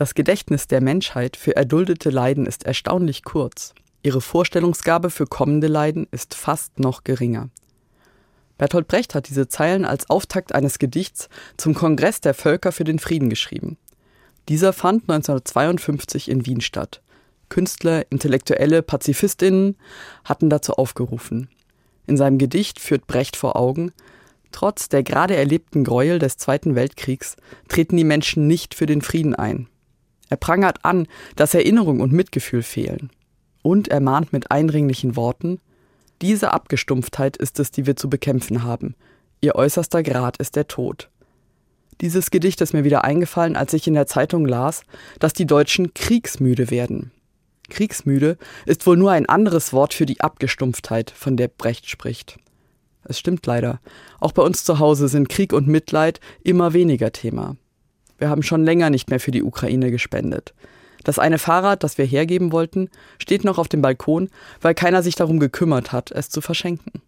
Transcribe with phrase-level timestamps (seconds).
[0.00, 3.74] Das Gedächtnis der Menschheit für erduldete Leiden ist erstaunlich kurz.
[4.02, 7.50] Ihre Vorstellungsgabe für kommende Leiden ist fast noch geringer.
[8.56, 11.28] Bertolt Brecht hat diese Zeilen als Auftakt eines Gedichts
[11.58, 13.76] zum Kongress der Völker für den Frieden geschrieben.
[14.48, 17.02] Dieser fand 1952 in Wien statt.
[17.50, 19.76] Künstler, Intellektuelle, Pazifistinnen
[20.24, 21.50] hatten dazu aufgerufen.
[22.06, 23.92] In seinem Gedicht führt Brecht vor Augen,
[24.50, 27.36] trotz der gerade erlebten Gräuel des Zweiten Weltkriegs
[27.68, 29.68] treten die Menschen nicht für den Frieden ein.
[30.30, 31.06] Er prangert an,
[31.36, 33.10] dass Erinnerung und Mitgefühl fehlen.
[33.62, 35.60] Und er mahnt mit eindringlichen Worten,
[36.22, 38.94] diese Abgestumpftheit ist es, die wir zu bekämpfen haben.
[39.40, 41.08] Ihr äußerster Grad ist der Tod.
[42.00, 44.82] Dieses Gedicht ist mir wieder eingefallen, als ich in der Zeitung las,
[45.18, 47.10] dass die Deutschen kriegsmüde werden.
[47.68, 52.38] Kriegsmüde ist wohl nur ein anderes Wort für die Abgestumpftheit, von der Brecht spricht.
[53.04, 53.80] Es stimmt leider.
[54.18, 57.56] Auch bei uns zu Hause sind Krieg und Mitleid immer weniger Thema.
[58.20, 60.54] Wir haben schon länger nicht mehr für die Ukraine gespendet.
[61.04, 64.28] Das eine Fahrrad, das wir hergeben wollten, steht noch auf dem Balkon,
[64.60, 67.00] weil keiner sich darum gekümmert hat, es zu verschenken.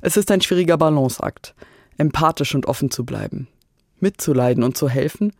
[0.00, 1.54] Es ist ein schwieriger Balanceakt,
[1.98, 3.48] empathisch und offen zu bleiben,
[3.98, 5.32] mitzuleiden und zu helfen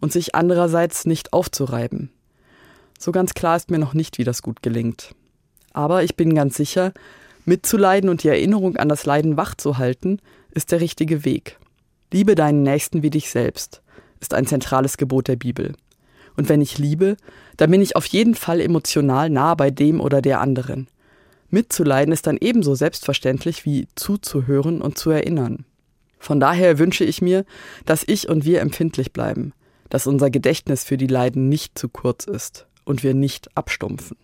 [0.00, 2.10] und sich andererseits nicht aufzureiben.
[2.98, 5.14] So ganz klar ist mir noch nicht, wie das gut gelingt.
[5.72, 6.92] Aber ich bin ganz sicher,
[7.44, 10.20] mitzuleiden und die Erinnerung an das Leiden wach zu halten,
[10.52, 11.58] ist der richtige Weg.
[12.12, 13.82] Liebe deinen Nächsten wie dich selbst,
[14.20, 15.74] ist ein zentrales Gebot der Bibel.
[16.36, 17.16] Und wenn ich liebe,
[17.56, 20.88] dann bin ich auf jeden Fall emotional nah bei dem oder der anderen.
[21.50, 25.64] Mitzuleiden ist dann ebenso selbstverständlich wie zuzuhören und zu erinnern.
[26.18, 27.44] Von daher wünsche ich mir,
[27.86, 29.52] dass ich und wir empfindlich bleiben,
[29.88, 34.16] dass unser Gedächtnis für die Leiden nicht zu kurz ist und wir nicht abstumpfen.